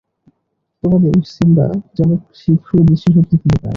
তোমাদের 0.83 1.13
সিম্বা 1.27 1.65
যেন 1.97 2.09
শীঘ্রই 2.39 2.83
দৃষ্টিশক্তি 2.87 3.35
ফিরে 3.41 3.57
পায়। 3.57 3.69